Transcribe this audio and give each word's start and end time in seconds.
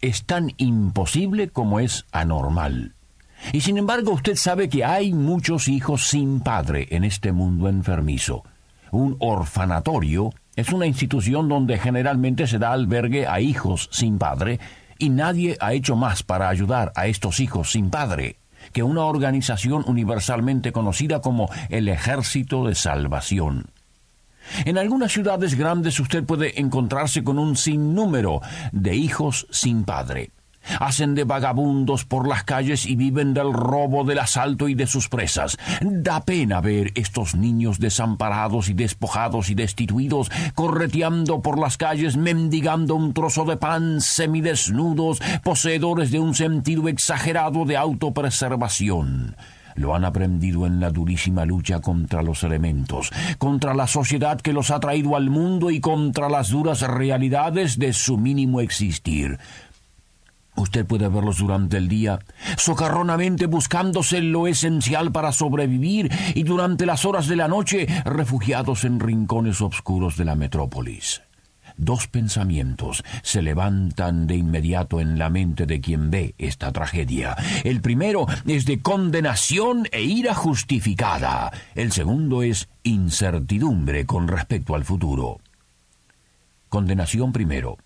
es 0.00 0.24
tan 0.24 0.52
imposible 0.56 1.48
como 1.48 1.80
es 1.80 2.06
anormal. 2.12 2.94
Y 3.52 3.60
sin 3.60 3.78
embargo 3.78 4.12
usted 4.12 4.36
sabe 4.36 4.68
que 4.68 4.84
hay 4.84 5.12
muchos 5.12 5.68
hijos 5.68 6.08
sin 6.08 6.40
padre 6.40 6.88
en 6.90 7.04
este 7.04 7.32
mundo 7.32 7.68
enfermizo. 7.68 8.44
Un 8.90 9.16
orfanatorio 9.20 10.32
es 10.54 10.72
una 10.72 10.86
institución 10.86 11.48
donde 11.48 11.78
generalmente 11.78 12.46
se 12.46 12.58
da 12.58 12.72
albergue 12.72 13.26
a 13.26 13.40
hijos 13.40 13.88
sin 13.92 14.18
padre 14.18 14.58
y 14.98 15.10
nadie 15.10 15.56
ha 15.60 15.74
hecho 15.74 15.96
más 15.96 16.22
para 16.22 16.48
ayudar 16.48 16.92
a 16.96 17.06
estos 17.06 17.40
hijos 17.40 17.72
sin 17.72 17.90
padre 17.90 18.38
que 18.72 18.82
una 18.82 19.04
organización 19.04 19.84
universalmente 19.86 20.72
conocida 20.72 21.20
como 21.20 21.48
el 21.68 21.88
Ejército 21.88 22.64
de 22.66 22.74
Salvación. 22.74 23.66
En 24.64 24.78
algunas 24.78 25.12
ciudades 25.12 25.54
grandes 25.54 25.98
usted 26.00 26.24
puede 26.24 26.60
encontrarse 26.60 27.22
con 27.24 27.38
un 27.38 27.56
sinnúmero 27.56 28.40
de 28.72 28.94
hijos 28.94 29.46
sin 29.50 29.84
padre. 29.84 30.30
Hacen 30.80 31.14
de 31.14 31.24
vagabundos 31.24 32.04
por 32.04 32.26
las 32.26 32.44
calles 32.44 32.86
y 32.86 32.96
viven 32.96 33.34
del 33.34 33.52
robo, 33.52 34.04
del 34.04 34.18
asalto 34.18 34.68
y 34.68 34.74
de 34.74 34.86
sus 34.86 35.08
presas. 35.08 35.56
Da 35.80 36.20
pena 36.24 36.60
ver 36.60 36.92
estos 36.94 37.34
niños 37.34 37.78
desamparados 37.78 38.68
y 38.68 38.74
despojados 38.74 39.48
y 39.50 39.54
destituidos, 39.54 40.30
correteando 40.54 41.40
por 41.40 41.58
las 41.58 41.76
calles, 41.76 42.16
mendigando 42.16 42.94
un 42.94 43.14
trozo 43.14 43.44
de 43.44 43.56
pan, 43.56 44.00
semidesnudos, 44.00 45.20
poseedores 45.42 46.10
de 46.10 46.18
un 46.18 46.34
sentido 46.34 46.88
exagerado 46.88 47.64
de 47.64 47.76
autopreservación 47.76 49.36
lo 49.76 49.94
han 49.94 50.04
aprendido 50.04 50.66
en 50.66 50.80
la 50.80 50.90
durísima 50.90 51.44
lucha 51.44 51.80
contra 51.80 52.22
los 52.22 52.42
elementos, 52.42 53.10
contra 53.38 53.74
la 53.74 53.86
sociedad 53.86 54.40
que 54.40 54.52
los 54.52 54.70
ha 54.70 54.80
traído 54.80 55.16
al 55.16 55.30
mundo 55.30 55.70
y 55.70 55.80
contra 55.80 56.28
las 56.28 56.50
duras 56.50 56.80
realidades 56.82 57.78
de 57.78 57.92
su 57.92 58.18
mínimo 58.18 58.60
existir. 58.60 59.38
Usted 60.56 60.86
puede 60.86 61.08
verlos 61.08 61.38
durante 61.38 61.76
el 61.76 61.86
día, 61.86 62.18
socarronamente 62.56 63.44
buscándose 63.44 64.22
lo 64.22 64.46
esencial 64.46 65.12
para 65.12 65.32
sobrevivir 65.32 66.10
y 66.34 66.44
durante 66.44 66.86
las 66.86 67.04
horas 67.04 67.26
de 67.26 67.36
la 67.36 67.46
noche 67.46 67.86
refugiados 68.06 68.84
en 68.84 68.98
rincones 68.98 69.60
oscuros 69.60 70.16
de 70.16 70.24
la 70.24 70.34
metrópolis 70.34 71.25
dos 71.76 72.08
pensamientos 72.08 73.04
se 73.22 73.42
levantan 73.42 74.26
de 74.26 74.36
inmediato 74.36 75.00
en 75.00 75.18
la 75.18 75.30
mente 75.30 75.66
de 75.66 75.80
quien 75.80 76.10
ve 76.10 76.34
esta 76.38 76.72
tragedia. 76.72 77.36
El 77.64 77.80
primero 77.80 78.26
es 78.46 78.64
de 78.64 78.80
condenación 78.80 79.88
e 79.92 80.02
ira 80.02 80.34
justificada. 80.34 81.52
El 81.74 81.92
segundo 81.92 82.42
es 82.42 82.68
incertidumbre 82.82 84.06
con 84.06 84.28
respecto 84.28 84.74
al 84.74 84.84
futuro. 84.84 85.40
Condenación 86.68 87.32
primero. 87.32 87.78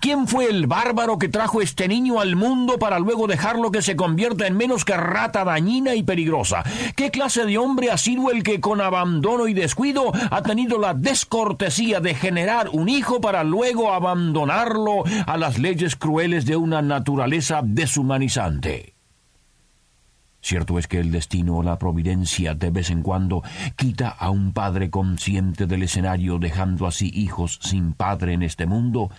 ¿Quién 0.00 0.26
fue 0.26 0.46
el 0.46 0.66
bárbaro 0.66 1.18
que 1.18 1.28
trajo 1.28 1.62
este 1.62 1.88
niño 1.88 2.20
al 2.20 2.36
mundo 2.36 2.78
para 2.78 2.98
luego 2.98 3.26
dejarlo 3.26 3.70
que 3.70 3.82
se 3.82 3.96
convierta 3.96 4.46
en 4.46 4.56
menos 4.56 4.84
que 4.84 4.96
rata 4.96 5.44
dañina 5.44 5.94
y 5.94 6.02
peligrosa? 6.02 6.62
¿Qué 6.96 7.10
clase 7.10 7.44
de 7.44 7.58
hombre 7.58 7.90
ha 7.90 7.96
sido 7.96 8.30
el 8.30 8.42
que 8.42 8.60
con 8.60 8.80
abandono 8.80 9.48
y 9.48 9.54
descuido 9.54 10.12
ha 10.30 10.42
tenido 10.42 10.78
la 10.78 10.94
descortesía 10.94 12.00
de 12.00 12.14
generar 12.14 12.68
un 12.72 12.88
hijo 12.88 13.20
para 13.20 13.44
luego 13.44 13.92
abandonarlo 13.92 15.04
a 15.26 15.36
las 15.36 15.58
leyes 15.58 15.96
crueles 15.96 16.46
de 16.46 16.56
una 16.56 16.82
naturaleza 16.82 17.60
deshumanizante? 17.62 18.94
Cierto 20.42 20.78
es 20.78 20.86
que 20.86 21.00
el 21.00 21.12
destino 21.12 21.58
o 21.58 21.62
la 21.62 21.78
providencia 21.78 22.54
de 22.54 22.70
vez 22.70 22.90
en 22.90 23.02
cuando 23.02 23.42
quita 23.76 24.08
a 24.08 24.30
un 24.30 24.52
padre 24.52 24.88
consciente 24.88 25.66
del 25.66 25.82
escenario 25.82 26.38
dejando 26.38 26.86
así 26.86 27.10
hijos 27.14 27.58
sin 27.62 27.92
padre 27.92 28.32
en 28.32 28.42
este 28.42 28.64
mundo, 28.64 29.10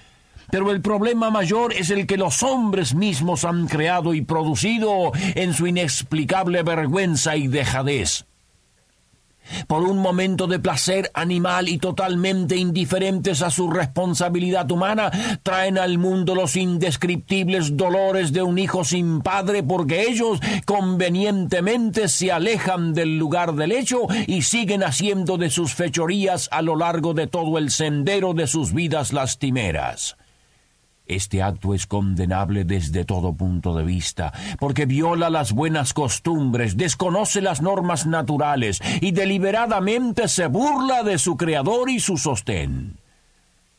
pero 0.52 0.72
el 0.72 0.82
problema 0.82 1.30
mayor 1.30 1.74
es 1.74 1.90
el 1.90 2.06
que 2.06 2.18
los 2.18 2.44
hombres 2.44 2.94
mismos 2.94 3.46
han 3.46 3.68
creado 3.68 4.14
y 4.14 4.22
producido 4.22 5.12
en 5.36 5.54
su 5.54 5.68
inexplicable 5.68 6.62
vergüenza 6.64 7.36
y 7.36 7.48
dejadez. 7.48 8.26
Por 9.68 9.84
un 9.84 9.98
momento 9.98 10.48
de 10.48 10.60
placer 10.60 11.12
animal 11.14 11.68
y 11.68 11.78
totalmente 11.78 12.56
indiferentes 12.56 13.42
a 13.42 13.50
su 13.50 13.70
responsabilidad 13.70 14.70
humana, 14.72 15.12
traen 15.44 15.78
al 15.78 15.98
mundo 15.98 16.36
los 16.36 16.56
indescriptibles 16.56 17.76
dolores 17.76 18.32
de 18.32 18.44
un 18.44 18.60
hijo 18.60 18.84
sin 18.84 19.22
padre 19.22 19.64
porque 19.64 20.04
ellos 20.04 20.40
convenientemente 20.66 22.08
se 22.08 22.32
alejan 22.32 22.94
del 22.94 23.18
lugar 23.18 23.54
del 23.56 23.72
hecho 23.72 24.08
y 24.28 24.44
siguen 24.44 24.84
haciendo 24.84 25.38
de 25.38 25.50
sus 25.50 25.74
fechorías 25.74 26.48
a 26.52 26.62
lo 26.62 26.76
largo 26.76 27.14
de 27.14 27.28
todo 27.28 27.58
el 27.58 27.72
sendero 27.72 28.34
de 28.34 28.48
sus 28.48 28.74
vidas 28.74 29.12
lastimeras. 29.12 30.18
Este 31.06 31.42
acto 31.42 31.74
es 31.74 31.88
condenable 31.88 32.64
desde 32.64 33.04
todo 33.06 33.34
punto 33.34 33.76
de 33.76 33.84
vista, 33.84 34.32
porque 34.60 34.86
viola 34.86 35.30
las 35.30 35.52
buenas 35.52 35.94
costumbres, 35.94 36.78
desconoce 36.78 37.42
las 37.42 37.62
normas 37.62 38.06
naturales 38.06 38.80
y 39.02 39.12
deliberadamente 39.12 40.28
se 40.28 40.48
burla 40.48 41.04
de 41.04 41.18
su 41.18 41.36
creador 41.36 41.90
y 41.90 42.00
su 42.00 42.18
sostén. 42.18 43.01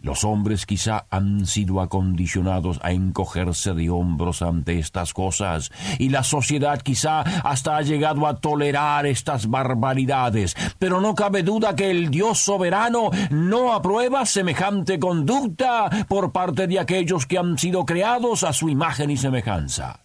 Los 0.03 0.25
hombres 0.25 0.67
quizá 0.67 1.07
han 1.11 1.47
sido 1.47 1.81
acondicionados 1.81 2.81
a 2.83 2.91
encogerse 2.91 3.73
de 3.73 3.89
hombros 3.89 4.43
ante 4.43 4.81
estas 4.81 5.15
cosas, 5.15 5.71
y 6.01 6.09
la 6.09 6.25
sociedad 6.25 6.81
quizá 6.83 7.21
hasta 7.21 7.77
ha 7.77 7.83
llegado 7.83 8.27
a 8.27 8.41
tolerar 8.41 9.07
estas 9.07 9.49
barbaridades, 9.49 10.57
pero 10.81 11.01
no 11.01 11.15
cabe 11.15 11.45
duda 11.45 11.77
que 11.77 11.93
el 11.93 12.11
Dios 12.11 12.41
soberano 12.41 13.11
no 13.31 13.73
aprueba 13.73 14.27
semejante 14.27 14.99
conducta 14.99 15.89
por 16.09 16.33
parte 16.33 16.67
de 16.67 16.81
aquellos 16.81 17.25
que 17.25 17.39
han 17.39 17.57
sido 17.57 17.87
creados 17.87 18.43
a 18.43 18.53
su 18.53 18.69
imagen 18.69 19.09
y 19.09 19.17
semejanza. 19.17 20.01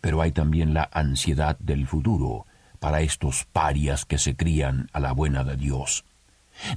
Pero 0.00 0.20
hay 0.20 0.32
también 0.32 0.74
la 0.74 0.90
ansiedad 0.92 1.56
del 1.60 1.86
futuro 1.86 2.46
para 2.80 3.00
estos 3.00 3.44
parias 3.44 4.04
que 4.04 4.18
se 4.18 4.34
crían 4.34 4.88
a 4.92 4.98
la 4.98 5.12
buena 5.12 5.44
de 5.44 5.56
Dios. 5.56 6.04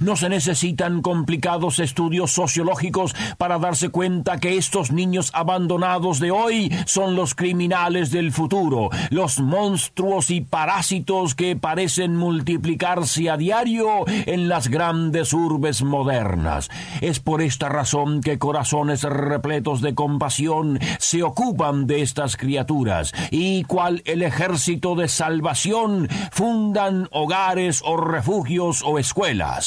No 0.00 0.16
se 0.16 0.28
necesitan 0.28 1.02
complicados 1.02 1.78
estudios 1.78 2.32
sociológicos 2.32 3.14
para 3.38 3.58
darse 3.58 3.88
cuenta 3.88 4.38
que 4.38 4.56
estos 4.56 4.90
niños 4.90 5.30
abandonados 5.32 6.20
de 6.20 6.30
hoy 6.30 6.72
son 6.86 7.14
los 7.14 7.34
criminales 7.34 8.10
del 8.10 8.32
futuro, 8.32 8.90
los 9.10 9.40
monstruos 9.40 10.30
y 10.30 10.40
parásitos 10.40 11.34
que 11.34 11.56
parecen 11.56 12.16
multiplicarse 12.16 13.30
a 13.30 13.36
diario 13.36 14.04
en 14.06 14.48
las 14.48 14.68
grandes 14.68 15.32
urbes 15.32 15.82
modernas. 15.82 16.68
Es 17.00 17.20
por 17.20 17.42
esta 17.42 17.68
razón 17.68 18.20
que 18.20 18.38
corazones 18.38 19.02
repletos 19.02 19.80
de 19.80 19.94
compasión 19.94 20.78
se 20.98 21.22
ocupan 21.22 21.86
de 21.86 22.02
estas 22.02 22.36
criaturas 22.36 23.12
y 23.30 23.64
cual 23.64 24.02
el 24.04 24.22
ejército 24.22 24.94
de 24.94 25.08
salvación 25.08 26.08
fundan 26.30 27.08
hogares 27.12 27.82
o 27.84 27.96
refugios 27.96 28.82
o 28.84 28.98
escuelas. 28.98 29.65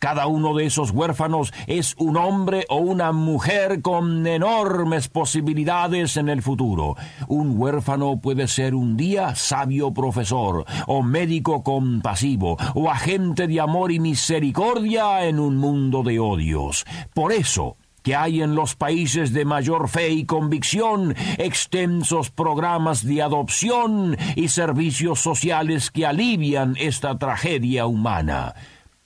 Cada 0.00 0.26
uno 0.26 0.54
de 0.54 0.64
esos 0.64 0.92
huérfanos 0.92 1.52
es 1.66 1.94
un 1.98 2.16
hombre 2.16 2.64
o 2.70 2.76
una 2.76 3.12
mujer 3.12 3.82
con 3.82 4.26
enormes 4.26 5.08
posibilidades 5.08 6.16
en 6.16 6.30
el 6.30 6.40
futuro. 6.40 6.96
Un 7.28 7.60
huérfano 7.60 8.18
puede 8.18 8.48
ser 8.48 8.74
un 8.74 8.96
día 8.96 9.34
sabio 9.34 9.92
profesor, 9.92 10.64
o 10.86 11.02
médico 11.02 11.62
compasivo, 11.62 12.56
o 12.74 12.90
agente 12.90 13.46
de 13.46 13.60
amor 13.60 13.92
y 13.92 14.00
misericordia 14.00 15.26
en 15.26 15.38
un 15.38 15.58
mundo 15.58 16.02
de 16.02 16.18
odios. 16.18 16.86
Por 17.12 17.34
eso, 17.34 17.76
que 18.02 18.16
hay 18.16 18.40
en 18.40 18.54
los 18.54 18.76
países 18.76 19.34
de 19.34 19.44
mayor 19.44 19.90
fe 19.90 20.08
y 20.08 20.24
convicción 20.24 21.14
extensos 21.36 22.30
programas 22.30 23.04
de 23.04 23.20
adopción 23.20 24.16
y 24.34 24.48
servicios 24.48 25.20
sociales 25.20 25.90
que 25.90 26.06
alivian 26.06 26.74
esta 26.78 27.18
tragedia 27.18 27.84
humana. 27.84 28.54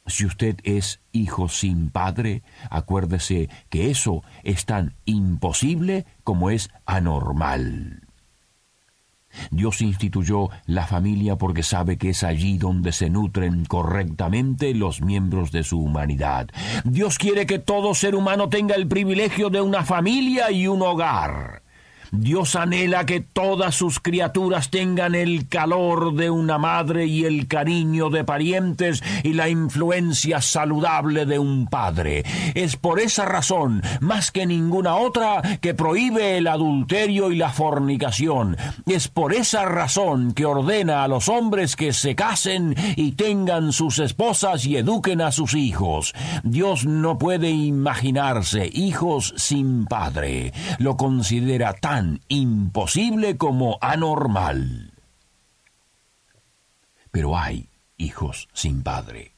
Si 0.06 0.27
usted 0.27 0.56
es 0.65 1.01
hijo 1.12 1.49
sin 1.49 1.91
padre, 1.91 2.43
acuérdese 2.69 3.49
que 3.71 3.91
eso 3.91 4.23
es 4.43 4.67
tan 4.67 4.95
imposible 5.06 6.05
como 6.25 6.51
es 6.51 6.69
anormal. 6.85 8.03
Dios 9.51 9.81
instituyó 9.81 10.51
la 10.67 10.87
familia 10.87 11.37
porque 11.37 11.62
sabe 11.62 11.97
que 11.97 12.11
es 12.11 12.23
allí 12.23 12.59
donde 12.59 12.93
se 12.93 13.11
nutren 13.11 13.65
correctamente 13.65 14.75
los 14.75 15.01
miembros 15.01 15.51
de 15.51 15.65
su 15.65 15.81
humanidad. 15.81 16.49
Dios 16.85 17.19
quiere 17.19 17.47
que 17.47 17.59
todo 17.59 17.95
ser 17.95 18.15
humano 18.15 18.49
tenga 18.49 18.77
el 18.77 18.87
privilegio 18.87 19.51
de 19.51 19.61
una 19.61 19.85
familia 19.85 20.51
y 20.51 20.69
un 20.69 20.83
hogar. 20.83 21.63
Dios 22.16 22.55
anhela 22.55 23.06
que 23.06 23.20
todas 23.20 23.75
sus 23.75 23.99
criaturas 23.99 24.70
tengan 24.70 25.14
el 25.14 25.49
calor 25.49 26.14
de 26.14 26.31
una 26.31 26.58
madre 26.58 27.06
y 27.06 27.25
el 27.25 27.49
cariño 27.49 28.08
de 28.11 28.25
parientes 28.25 29.02
y 29.22 29.32
la 29.32 29.49
influencia 29.49 30.40
saludable 30.40 31.26
de 31.26 31.38
un 31.38 31.66
padre. 31.66 32.25
Es 32.55 32.76
por 32.76 33.00
esa 33.00 33.25
razón, 33.25 33.82
más 34.00 34.31
que 34.31 34.46
ninguna 34.46 34.96
otra, 34.96 35.43
que 35.61 35.75
prohíbe 35.75 36.38
el 36.38 36.46
adulterio 36.46 37.32
y 37.32 37.37
la 37.37 37.50
fornicación. 37.50 38.56
Es 38.87 39.08
por 39.08 39.34
esa 39.34 39.64
razón 39.64 40.32
que 40.32 40.46
ordena 40.46 41.05
a 41.05 41.08
los 41.08 41.28
hombres 41.28 41.76
que 41.76 41.93
se 41.93 42.14
casen 42.14 42.76
y 42.96 43.12
tengan 43.12 43.72
sus 43.72 43.99
esposas 43.99 44.67
y 44.67 44.76
eduquen 44.76 45.20
a 45.20 45.32
sus 45.32 45.55
hijos. 45.55 46.14
Dios 46.43 46.87
no 46.87 47.19
puede 47.19 47.50
imaginarse 47.50 48.70
hijos 48.72 49.34
sin 49.37 49.87
padre. 49.87 50.52
Lo 50.78 50.96
considera 50.96 51.72
tan 51.75 52.04
imposible 52.29 53.37
como 53.37 53.79
anormal. 53.81 54.93
Pero 57.11 57.37
hay 57.37 57.69
hijos 57.97 58.49
sin 58.53 58.83
padre. 58.83 59.33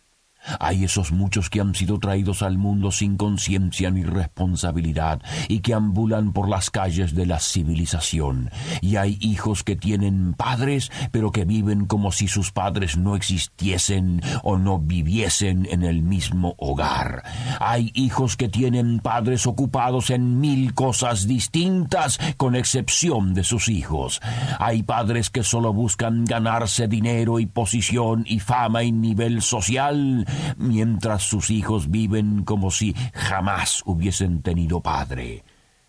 Hay 0.60 0.84
esos 0.84 1.12
muchos 1.12 1.50
que 1.50 1.60
han 1.60 1.74
sido 1.74 1.98
traídos 1.98 2.42
al 2.42 2.58
mundo 2.58 2.90
sin 2.90 3.16
conciencia 3.16 3.90
ni 3.90 4.02
responsabilidad 4.02 5.20
y 5.48 5.60
que 5.60 5.74
ambulan 5.74 6.32
por 6.32 6.48
las 6.48 6.70
calles 6.70 7.14
de 7.14 7.26
la 7.26 7.40
civilización. 7.40 8.50
Y 8.80 8.96
hay 8.96 9.18
hijos 9.20 9.64
que 9.64 9.76
tienen 9.76 10.34
padres, 10.34 10.90
pero 11.10 11.32
que 11.32 11.44
viven 11.44 11.86
como 11.86 12.12
si 12.12 12.28
sus 12.28 12.52
padres 12.52 12.96
no 12.96 13.16
existiesen 13.16 14.22
o 14.42 14.58
no 14.58 14.78
viviesen 14.78 15.66
en 15.70 15.82
el 15.82 16.02
mismo 16.02 16.54
hogar. 16.58 17.22
Hay 17.60 17.90
hijos 17.94 18.36
que 18.36 18.48
tienen 18.48 19.00
padres 19.00 19.46
ocupados 19.46 20.10
en 20.10 20.40
mil 20.40 20.74
cosas 20.74 21.26
distintas, 21.26 22.18
con 22.36 22.56
excepción 22.56 23.34
de 23.34 23.44
sus 23.44 23.68
hijos. 23.68 24.20
Hay 24.58 24.82
padres 24.82 25.30
que 25.30 25.42
solo 25.42 25.72
buscan 25.72 26.24
ganarse 26.24 26.88
dinero 26.88 27.38
y 27.38 27.46
posición 27.46 28.24
y 28.26 28.40
fama 28.40 28.82
y 28.82 28.92
nivel 28.92 29.42
social 29.42 30.26
mientras 30.56 31.22
sus 31.22 31.50
hijos 31.50 31.90
viven 31.90 32.44
como 32.44 32.70
si 32.70 32.94
jamás 33.14 33.82
hubiesen 33.86 34.42
tenido 34.42 34.80
padre. 34.80 35.44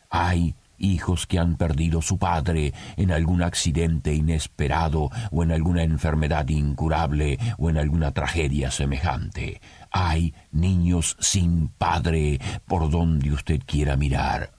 Hay 0.10 0.56
hijos 0.78 1.28
que 1.28 1.40
han 1.40 1.56
perdido 1.56 2.02
su 2.02 2.18
padre 2.18 2.74
en 2.96 3.12
algún 3.12 3.42
accidente 3.42 4.14
inesperado 4.14 5.10
o 5.32 5.44
en 5.44 5.52
alguna 5.52 5.84
enfermedad 5.84 6.48
incurable 6.50 7.40
o 7.58 7.70
en 7.70 7.78
alguna 7.78 8.12
tragedia 8.12 8.72
semejante. 8.72 9.62
Hay 9.92 10.34
niños 10.52 11.18
sin 11.20 11.70
padre 11.70 12.40
por 12.68 12.90
donde 12.90 13.32
usted 13.32 13.62
quiera 13.66 13.96
mirar. 13.96 14.54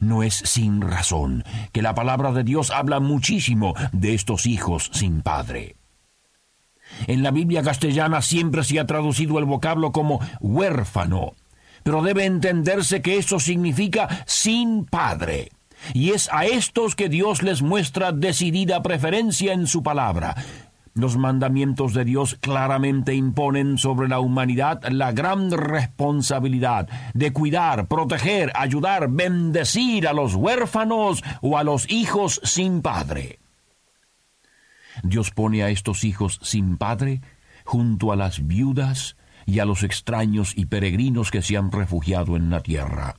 No 0.00 0.22
es 0.22 0.34
sin 0.34 0.80
razón 0.80 1.44
que 1.72 1.82
la 1.82 1.94
palabra 1.94 2.32
de 2.32 2.44
Dios 2.44 2.70
habla 2.70 3.00
muchísimo 3.00 3.74
de 3.92 4.14
estos 4.14 4.46
hijos 4.46 4.90
sin 4.92 5.22
padre. 5.22 5.77
En 7.06 7.22
la 7.22 7.30
Biblia 7.30 7.62
castellana 7.62 8.22
siempre 8.22 8.64
se 8.64 8.80
ha 8.80 8.86
traducido 8.86 9.38
el 9.38 9.44
vocablo 9.44 9.92
como 9.92 10.20
huérfano, 10.40 11.34
pero 11.82 12.02
debe 12.02 12.24
entenderse 12.24 13.02
que 13.02 13.18
eso 13.18 13.38
significa 13.40 14.24
sin 14.26 14.84
padre. 14.84 15.50
Y 15.94 16.10
es 16.10 16.28
a 16.32 16.44
estos 16.44 16.96
que 16.96 17.08
Dios 17.08 17.42
les 17.42 17.62
muestra 17.62 18.12
decidida 18.12 18.82
preferencia 18.82 19.52
en 19.52 19.66
su 19.66 19.82
palabra. 19.82 20.34
Los 20.94 21.16
mandamientos 21.16 21.94
de 21.94 22.04
Dios 22.04 22.36
claramente 22.40 23.14
imponen 23.14 23.78
sobre 23.78 24.08
la 24.08 24.18
humanidad 24.18 24.82
la 24.90 25.12
gran 25.12 25.52
responsabilidad 25.52 26.88
de 27.14 27.32
cuidar, 27.32 27.86
proteger, 27.86 28.50
ayudar, 28.56 29.08
bendecir 29.08 30.08
a 30.08 30.12
los 30.12 30.34
huérfanos 30.34 31.22
o 31.40 31.56
a 31.56 31.62
los 31.62 31.88
hijos 31.88 32.40
sin 32.42 32.82
padre. 32.82 33.38
Dios 35.02 35.30
pone 35.30 35.62
a 35.62 35.70
estos 35.70 36.04
hijos 36.04 36.38
sin 36.42 36.76
padre 36.76 37.20
junto 37.64 38.12
a 38.12 38.16
las 38.16 38.46
viudas 38.46 39.16
y 39.46 39.60
a 39.60 39.64
los 39.64 39.82
extraños 39.82 40.52
y 40.56 40.66
peregrinos 40.66 41.30
que 41.30 41.42
se 41.42 41.56
han 41.56 41.72
refugiado 41.72 42.36
en 42.36 42.50
la 42.50 42.60
tierra. 42.60 43.16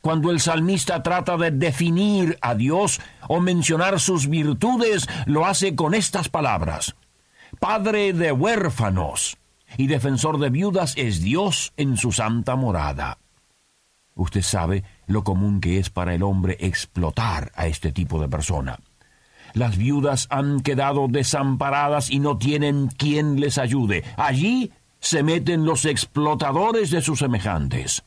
Cuando 0.00 0.30
el 0.30 0.40
salmista 0.40 1.02
trata 1.02 1.36
de 1.36 1.50
definir 1.50 2.38
a 2.40 2.54
Dios 2.54 3.00
o 3.28 3.40
mencionar 3.40 4.00
sus 4.00 4.28
virtudes, 4.28 5.08
lo 5.26 5.46
hace 5.46 5.74
con 5.74 5.94
estas 5.94 6.28
palabras. 6.28 6.94
Padre 7.60 8.12
de 8.12 8.32
huérfanos 8.32 9.36
y 9.76 9.86
defensor 9.86 10.38
de 10.38 10.50
viudas 10.50 10.94
es 10.96 11.20
Dios 11.20 11.72
en 11.76 11.96
su 11.96 12.12
santa 12.12 12.56
morada. 12.56 13.18
Usted 14.14 14.42
sabe 14.42 14.84
lo 15.06 15.24
común 15.24 15.60
que 15.60 15.78
es 15.78 15.90
para 15.90 16.14
el 16.14 16.22
hombre 16.22 16.56
explotar 16.60 17.52
a 17.54 17.66
este 17.66 17.92
tipo 17.92 18.20
de 18.20 18.28
persona. 18.28 18.78
Las 19.54 19.76
viudas 19.76 20.26
han 20.30 20.60
quedado 20.60 21.08
desamparadas 21.08 22.10
y 22.10 22.18
no 22.18 22.38
tienen 22.38 22.88
quien 22.88 23.40
les 23.40 23.58
ayude. 23.58 24.04
Allí 24.16 24.72
se 25.00 25.22
meten 25.22 25.64
los 25.64 25.84
explotadores 25.84 26.90
de 26.90 27.02
sus 27.02 27.18
semejantes. 27.18 28.04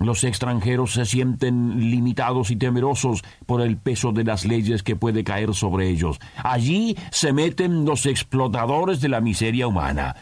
Los 0.00 0.24
extranjeros 0.24 0.94
se 0.94 1.04
sienten 1.04 1.90
limitados 1.90 2.50
y 2.50 2.56
temerosos 2.56 3.22
por 3.44 3.60
el 3.60 3.76
peso 3.76 4.12
de 4.12 4.24
las 4.24 4.46
leyes 4.46 4.82
que 4.82 4.96
puede 4.96 5.24
caer 5.24 5.54
sobre 5.54 5.90
ellos. 5.90 6.18
Allí 6.42 6.96
se 7.10 7.34
meten 7.34 7.84
los 7.84 8.06
explotadores 8.06 9.02
de 9.02 9.10
la 9.10 9.20
miseria 9.20 9.66
humana. 9.66 10.16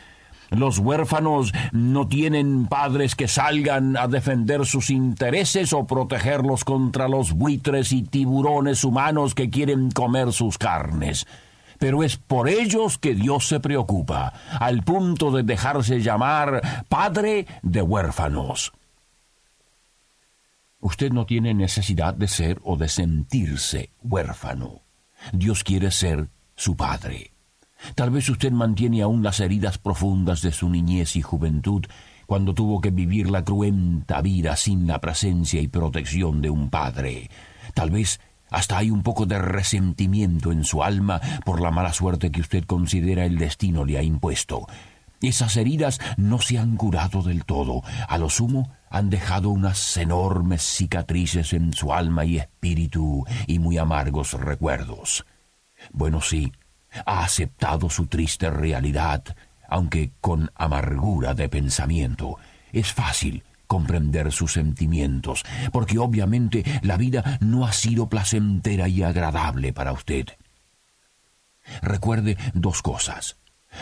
Los 0.51 0.79
huérfanos 0.79 1.53
no 1.73 2.09
tienen 2.09 2.67
padres 2.67 3.15
que 3.15 3.29
salgan 3.29 3.97
a 3.97 4.09
defender 4.09 4.65
sus 4.65 4.89
intereses 4.91 5.73
o 5.73 5.87
protegerlos 5.87 6.65
contra 6.65 7.09
los 7.09 7.33
buitres 7.33 7.93
y 7.93 8.03
tiburones 8.03 8.83
humanos 8.83 9.35
que 9.35 9.51
quieren 9.51 9.91
comer 9.91 10.33
sus 10.33 10.57
carnes. 10.57 11.27
Pero 11.79 12.03
es 12.03 12.17
por 12.17 12.49
ellos 12.49 12.99
que 12.99 13.15
Dios 13.15 13.47
se 13.47 13.61
preocupa, 13.61 14.33
al 14.59 14.83
punto 14.83 15.31
de 15.31 15.43
dejarse 15.43 16.01
llamar 16.01 16.85
Padre 16.89 17.47
de 17.63 17.83
huérfanos. 17.83 18.73
Usted 20.81 21.13
no 21.13 21.27
tiene 21.27 21.55
necesidad 21.55 22.15
de 22.15 22.29
ser 22.29 22.61
o 22.65 22.77
de 22.77 22.89
sentirse 22.89 23.91
huérfano. 24.03 24.83
Dios 25.33 25.63
quiere 25.63 25.91
ser 25.91 26.29
su 26.57 26.77
Padre. 26.77 27.33
Tal 27.95 28.11
vez 28.11 28.29
usted 28.29 28.53
mantiene 28.53 29.03
aún 29.03 29.23
las 29.23 29.41
heridas 29.41 29.79
profundas 29.79 30.43
de 30.43 30.53
su 30.53 30.69
niñez 30.69 31.17
y 31.17 31.23
juventud, 31.23 31.85
cuando 32.27 32.55
tuvo 32.55 32.81
que 32.81 32.91
vivir 32.91 33.31
la 33.31 33.45
cruenta 33.45 34.21
vida 34.21 34.57
sin 34.57 34.87
la 34.87 35.01
presencia 35.01 35.61
y 35.61 35.69
protección 35.69 36.43
de 36.43 36.51
un 36.51 36.69
padre. 36.69 37.31
Tal 37.75 37.91
vez 37.91 38.21
hasta 38.51 38.79
hay 38.79 38.91
un 38.91 39.03
poco 39.03 39.27
de 39.27 39.39
resentimiento 39.39 40.53
en 40.53 40.65
su 40.65 40.83
alma 40.83 41.21
por 41.45 41.61
la 41.61 41.71
mala 41.71 41.93
suerte 41.93 42.31
que 42.31 42.41
usted 42.41 42.65
considera 42.65 43.25
el 43.25 43.39
destino 43.39 43.85
le 43.85 43.99
ha 43.99 44.03
impuesto. 44.03 44.67
Esas 45.21 45.57
heridas 45.57 46.01
no 46.17 46.41
se 46.41 46.59
han 46.59 46.77
curado 46.77 47.23
del 47.23 47.45
todo. 47.45 47.83
A 48.09 48.19
lo 48.19 48.31
sumo 48.31 48.71
han 48.89 49.11
dejado 49.11 49.51
unas 49.51 49.97
enormes 49.97 50.63
cicatrices 50.63 51.53
en 51.53 51.73
su 51.73 51.93
alma 51.93 52.25
y 52.25 52.39
espíritu 52.39 53.25
y 53.47 53.59
muy 53.59 53.79
amargos 53.79 54.35
recuerdos. 54.35 55.27
Bueno, 55.93 56.21
sí, 56.21 56.53
ha 57.07 57.25
aceptado 57.25 57.91
su 57.91 58.07
triste 58.07 58.51
realidad, 58.51 59.25
aunque 59.69 60.13
con 60.21 60.51
amargura 60.55 61.35
de 61.35 61.49
pensamiento. 61.49 62.37
Es 62.73 62.93
fácil 62.93 63.45
comprender 63.67 64.33
sus 64.33 64.55
sentimientos, 64.55 65.45
porque 65.73 65.99
obviamente 65.99 66.65
la 66.83 66.97
vida 66.97 67.39
no 67.41 67.67
ha 67.67 67.73
sido 67.73 68.09
placentera 68.09 68.89
y 68.89 69.03
agradable 69.03 69.73
para 69.73 69.93
usted. 69.93 70.27
Recuerde 71.83 72.37
dos 72.55 72.83
cosas. 72.83 73.37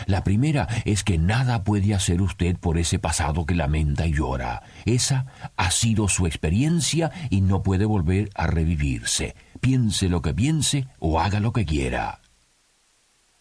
La 0.05 0.23
primera 0.23 0.67
es 0.83 1.03
que 1.05 1.17
nada 1.17 1.63
puede 1.63 1.95
hacer 1.95 2.21
usted 2.21 2.57
por 2.57 2.77
ese 2.77 2.99
pasado 2.99 3.45
que 3.45 3.55
lamenta 3.55 4.05
y 4.05 4.13
llora. 4.13 4.61
Esa 4.85 5.27
ha 5.55 5.71
sido 5.71 6.09
su 6.09 6.27
experiencia 6.27 7.11
y 7.29 7.39
no 7.39 7.63
puede 7.63 7.85
volver 7.85 8.29
a 8.35 8.47
revivirse. 8.47 9.35
Piense 9.61 10.09
lo 10.09 10.21
que 10.21 10.33
piense 10.33 10.87
o 10.99 11.21
haga 11.21 11.39
lo 11.39 11.53
que 11.53 11.65
quiera. 11.65 12.19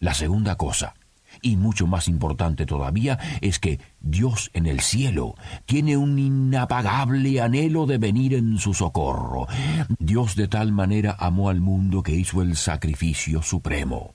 La 0.06 0.14
segunda 0.14 0.54
cosa, 0.54 0.94
y 1.42 1.56
mucho 1.56 1.88
más 1.88 2.06
importante 2.06 2.64
todavía, 2.64 3.18
es 3.40 3.58
que 3.58 3.80
Dios 3.98 4.52
en 4.54 4.66
el 4.66 4.78
cielo 4.78 5.34
tiene 5.64 5.96
un 5.96 6.16
inapagable 6.16 7.40
anhelo 7.40 7.86
de 7.86 7.98
venir 7.98 8.34
en 8.34 8.56
su 8.58 8.72
socorro. 8.72 9.48
Dios 9.98 10.36
de 10.36 10.46
tal 10.46 10.70
manera 10.70 11.16
amó 11.18 11.48
al 11.48 11.60
mundo 11.60 12.04
que 12.04 12.12
hizo 12.12 12.40
el 12.40 12.54
sacrificio 12.54 13.42
supremo. 13.42 14.14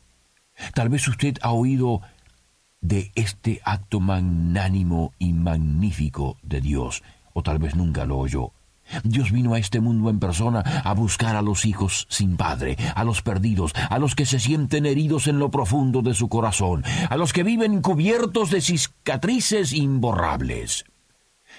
Tal 0.74 0.88
vez 0.88 1.06
usted 1.10 1.36
ha 1.42 1.52
oído 1.52 2.00
de 2.80 3.12
este 3.16 3.60
acto 3.66 4.00
magnánimo 4.00 5.12
y 5.20 5.34
magnífico 5.34 6.38
de 6.42 6.62
Dios, 6.62 7.04
o 7.34 7.44
tal 7.44 7.60
vez 7.60 7.76
nunca 7.76 8.06
lo 8.06 8.18
oyó. 8.18 8.54
Dios 9.04 9.32
vino 9.32 9.54
a 9.54 9.60
este 9.60 9.80
mundo 9.80 10.10
en 10.10 10.20
persona 10.20 10.60
a 10.60 10.94
buscar 10.94 11.36
a 11.36 11.42
los 11.42 11.66
hijos 11.66 12.08
sin 12.10 12.38
padre, 12.38 12.78
a 12.96 13.04
los 13.04 13.22
perdidos, 13.22 13.74
a 13.90 14.00
los 14.00 14.16
que 14.16 14.26
se 14.26 14.40
sienten 14.40 14.86
heridos 14.86 15.28
en 15.28 15.40
lo 15.40 15.52
profundo 15.52 16.02
de 16.02 16.14
su 16.14 16.30
corazón, 16.30 16.84
a 17.10 17.18
los 17.18 17.34
que 17.34 17.44
viven 17.44 17.82
cubiertos 17.82 18.52
de 18.52 18.62
cicatrices 18.62 19.74
imborrables. 19.74 20.86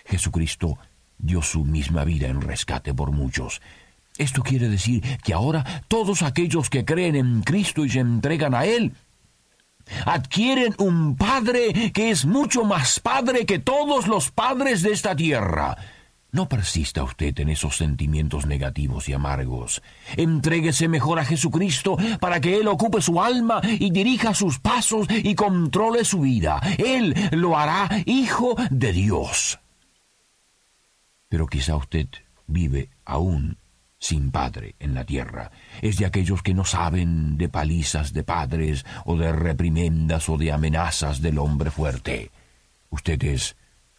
Jesucristo 0.07 0.79
dio 1.19 1.43
su 1.43 1.65
misma 1.65 2.05
vida 2.05 2.29
en 2.29 2.41
rescate 2.41 2.93
por 2.93 3.13
muchos. 3.13 3.61
Esto 4.19 4.43
quiere 4.43 4.69
decir 4.69 5.03
que 5.25 5.33
ahora 5.33 5.85
todos 5.89 6.23
aquellos 6.23 6.69
que 6.69 6.85
creen 6.85 7.17
en 7.17 7.43
Cristo 7.43 7.85
y 7.85 7.91
se 7.91 8.01
entregan 8.01 8.55
a 8.55 8.67
Él, 8.67 8.93
adquieren 10.05 10.75
un 10.79 11.17
Padre 11.17 11.93
que 11.93 12.11
es 12.11 12.27
mucho 12.27 12.65
más 12.65 13.01
Padre 13.01 13.47
que 13.47 13.59
todos 13.59 14.07
los 14.07 14.31
padres 14.31 14.83
de 14.83 14.93
esta 14.93 15.17
tierra. 15.17 15.77
No 16.35 16.49
persista 16.49 17.03
usted 17.03 17.39
en 17.41 17.51
esos 17.51 17.77
sentimientos 17.77 18.47
negativos 18.47 19.07
y 19.07 19.13
amargos. 19.13 19.83
Entréguese 20.17 20.89
mejor 20.89 21.19
a 21.19 21.27
Jesucristo 21.27 21.99
para 22.21 22.41
que 22.41 22.57
Él 22.57 22.69
ocupe 22.69 23.03
su 23.03 23.21
alma 23.21 23.61
y 23.63 23.91
dirija 23.91 24.33
sus 24.33 24.59
pasos 24.59 25.07
y 25.11 25.35
controle 25.35 26.07
su 26.07 26.21
vida. 26.21 26.59
Él 26.79 27.15
lo 27.33 27.59
hará 27.59 27.91
hijo 28.07 28.57
de 28.71 28.95
Dios. 28.95 29.61
Pero 31.29 31.47
quizá 31.47 31.77
usted 31.77 32.07
vive 32.47 32.89
aún 33.05 33.59
sin 33.99 34.31
padre 34.31 34.75
en 34.81 34.95
la 34.95 35.05
tierra. 35.05 35.51
Es 35.83 35.99
de 35.99 36.07
aquellos 36.07 36.43
que 36.43 36.55
no 36.55 36.65
saben 36.65 37.37
de 37.37 37.51
palizas 37.51 38.15
de 38.15 38.25
padres 38.25 38.87
o 39.05 39.19
de 39.19 39.33
reprimendas 39.33 40.31
o 40.31 40.39
de 40.39 40.51
amenazas 40.51 41.21
del 41.21 41.39
hombre 41.39 41.71
fuerte. 41.71 42.31
Usted 42.89 43.23
es 43.23 43.55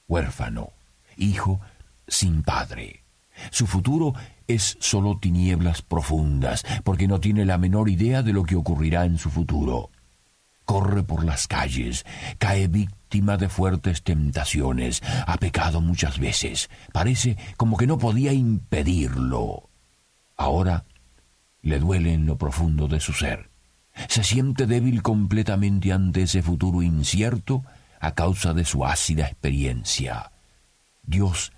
huérfano, 0.07 0.71
hijo 1.15 1.61
sin 2.07 2.43
padre. 2.43 3.03
Su 3.51 3.67
futuro 3.67 4.13
es 4.47 4.77
solo 4.79 5.17
tinieblas 5.17 5.81
profundas, 5.81 6.63
porque 6.83 7.07
no 7.07 7.19
tiene 7.19 7.45
la 7.45 7.57
menor 7.57 7.89
idea 7.89 8.21
de 8.21 8.33
lo 8.33 8.43
que 8.43 8.55
ocurrirá 8.55 9.05
en 9.05 9.17
su 9.17 9.29
futuro. 9.29 9.89
Corre 10.65 11.03
por 11.03 11.25
las 11.25 11.47
calles, 11.47 12.05
cae 12.37 12.67
víctima 12.67 13.37
de 13.37 13.49
fuertes 13.49 14.03
tentaciones, 14.03 15.01
ha 15.27 15.37
pecado 15.37 15.81
muchas 15.81 16.19
veces, 16.19 16.69
parece 16.93 17.37
como 17.57 17.75
que 17.75 17.87
no 17.87 17.97
podía 17.97 18.31
impedirlo. 18.31 19.69
Ahora 20.37 20.85
le 21.61 21.79
duele 21.79 22.13
en 22.13 22.25
lo 22.25 22.37
profundo 22.37 22.87
de 22.87 22.99
su 22.99 23.13
ser. 23.13 23.49
Se 24.07 24.23
siente 24.23 24.65
débil 24.65 25.01
completamente 25.01 25.91
ante 25.91 26.23
ese 26.23 26.41
futuro 26.41 26.81
incierto 26.81 27.63
a 27.99 28.13
causa 28.13 28.53
de 28.53 28.65
su 28.65 28.85
ácida 28.85 29.27
experiencia. 29.27 30.31
Dios 31.03 31.51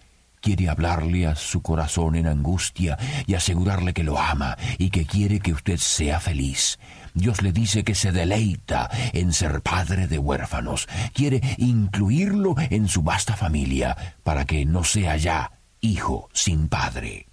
quiere 0.45 0.69
hablarle 0.69 1.25
a 1.25 1.35
su 1.35 1.63
corazón 1.63 2.15
en 2.15 2.27
angustia 2.27 2.99
y 3.25 3.33
asegurarle 3.33 3.95
que 3.95 4.03
lo 4.03 4.19
ama 4.19 4.55
y 4.77 4.91
que 4.91 5.07
quiere 5.07 5.39
que 5.39 5.53
usted 5.53 5.77
sea 5.77 6.19
feliz. 6.19 6.77
Dios 7.15 7.41
le 7.41 7.51
dice 7.51 7.83
que 7.83 7.95
se 7.95 8.11
deleita 8.11 8.87
en 9.13 9.33
ser 9.33 9.61
padre 9.61 10.07
de 10.07 10.19
huérfanos, 10.19 10.87
quiere 11.15 11.41
incluirlo 11.57 12.53
en 12.69 12.87
su 12.87 13.01
vasta 13.01 13.35
familia 13.35 13.97
para 14.23 14.45
que 14.45 14.67
no 14.67 14.83
sea 14.83 15.17
ya 15.17 15.51
hijo 15.81 16.29
sin 16.31 16.67
padre. 16.67 17.25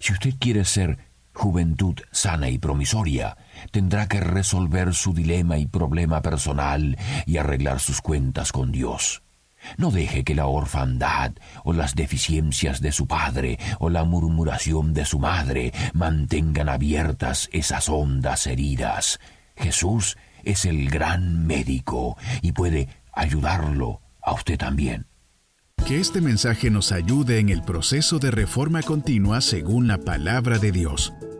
Si 0.00 0.14
usted 0.14 0.36
quiere 0.40 0.64
ser 0.64 0.96
juventud 1.34 1.96
sana 2.12 2.48
y 2.48 2.56
promisoria, 2.56 3.36
tendrá 3.72 4.08
que 4.08 4.20
resolver 4.20 4.94
su 4.94 5.12
dilema 5.12 5.58
y 5.58 5.66
problema 5.66 6.22
personal 6.22 6.96
y 7.26 7.36
arreglar 7.36 7.78
sus 7.78 8.00
cuentas 8.00 8.52
con 8.52 8.72
Dios. 8.72 9.22
No 9.76 9.90
deje 9.90 10.24
que 10.24 10.34
la 10.34 10.46
orfandad 10.46 11.32
o 11.64 11.72
las 11.72 11.94
deficiencias 11.94 12.80
de 12.80 12.92
su 12.92 13.06
padre 13.06 13.58
o 13.78 13.90
la 13.90 14.04
murmuración 14.04 14.94
de 14.94 15.04
su 15.04 15.18
madre 15.18 15.72
mantengan 15.92 16.68
abiertas 16.68 17.48
esas 17.52 17.88
hondas 17.88 18.46
heridas. 18.46 19.18
Jesús 19.56 20.16
es 20.44 20.64
el 20.64 20.88
gran 20.90 21.46
médico 21.46 22.16
y 22.42 22.52
puede 22.52 22.88
ayudarlo 23.12 24.00
a 24.22 24.32
usted 24.34 24.58
también. 24.58 25.06
Que 25.86 26.00
este 26.00 26.20
mensaje 26.20 26.70
nos 26.70 26.90
ayude 26.90 27.38
en 27.38 27.48
el 27.48 27.62
proceso 27.62 28.18
de 28.18 28.30
reforma 28.30 28.82
continua 28.82 29.40
según 29.40 29.86
la 29.86 29.98
palabra 29.98 30.58
de 30.58 30.72
Dios. 30.72 31.12